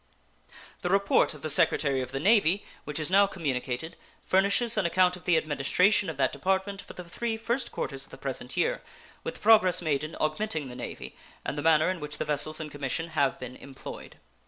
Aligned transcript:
The 0.81 0.89
report 0.89 1.35
of 1.35 1.43
the 1.43 1.49
Secretary 1.51 2.01
of 2.01 2.09
the 2.09 2.19
Navy, 2.19 2.65
which 2.85 2.99
is 2.99 3.11
now 3.11 3.27
communicated, 3.27 3.95
furnishes 4.25 4.75
an 4.75 4.87
account 4.87 5.15
of 5.15 5.25
the 5.25 5.37
administration 5.37 6.09
of 6.09 6.17
that 6.17 6.31
Department 6.31 6.81
for 6.81 6.93
the 6.93 7.03
three 7.03 7.37
first 7.37 7.71
quarters 7.71 8.05
of 8.05 8.09
the 8.11 8.17
present 8.17 8.57
year, 8.57 8.81
with 9.23 9.35
the 9.35 9.41
progress 9.41 9.79
made 9.79 10.03
in 10.03 10.15
augmenting 10.15 10.69
the 10.69 10.75
Navy, 10.75 11.15
and 11.45 11.55
the 11.55 11.61
manner 11.61 11.91
in 11.91 11.99
which 11.99 12.17
the 12.17 12.25
vessels 12.25 12.59
in 12.59 12.71
commission 12.71 13.09
have 13.09 13.37
been 13.39 13.55
employed. 13.57 14.15